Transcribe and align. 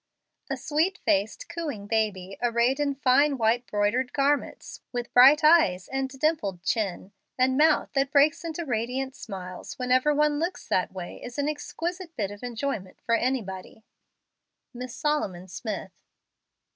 A 0.49 0.57
sweet 0.57 0.97
faced 1.05 1.47
cooing 1.47 1.85
baby, 1.85 2.35
arrayed 2.41 2.79
in 2.79 2.95
fine 2.95 3.37
white 3.37 3.67
broidered 3.67 4.13
garments, 4.13 4.81
with 4.91 5.13
bright 5.13 5.43
eyes 5.43 5.87
and 5.87 6.09
dimpled 6.09 6.63
chin, 6.63 7.11
and 7.37 7.55
mouth 7.55 7.91
that 7.93 8.09
breaks 8.09 8.43
into 8.43 8.65
radiant 8.65 9.15
smiles 9.15 9.77
whenever 9.77 10.11
one 10.11 10.39
looks 10.39 10.67
that 10.67 10.91
way, 10.91 11.21
is 11.23 11.37
an 11.37 11.47
exquisite 11.47 12.15
bit 12.15 12.31
of 12.31 12.41
enjoy¬ 12.41 12.81
ment 12.83 12.99
for 12.99 13.13
anybody. 13.13 13.83
Mrs. 14.73 14.89
Solomon 14.95 15.47
Smith. 15.47 15.91